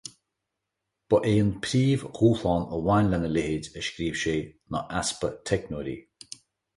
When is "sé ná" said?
4.23-4.81